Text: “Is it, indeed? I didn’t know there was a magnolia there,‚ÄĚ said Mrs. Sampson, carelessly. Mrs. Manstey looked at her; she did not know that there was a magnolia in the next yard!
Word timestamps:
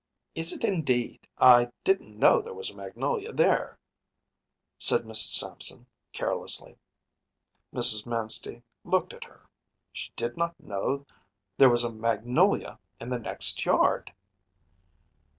“Is 0.33 0.51
it, 0.51 0.63
indeed? 0.63 1.27
I 1.37 1.69
didn’t 1.83 2.17
know 2.17 2.41
there 2.41 2.55
was 2.55 2.71
a 2.71 2.75
magnolia 2.75 3.31
there,‚ÄĚ 3.31 4.81
said 4.83 5.03
Mrs. 5.03 5.33
Sampson, 5.33 5.85
carelessly. 6.11 6.75
Mrs. 7.71 8.07
Manstey 8.07 8.63
looked 8.83 9.13
at 9.13 9.25
her; 9.25 9.47
she 9.93 10.11
did 10.15 10.37
not 10.37 10.59
know 10.59 10.97
that 10.97 11.13
there 11.55 11.69
was 11.69 11.83
a 11.83 11.91
magnolia 11.91 12.79
in 12.99 13.09
the 13.09 13.19
next 13.19 13.63
yard! 13.63 14.11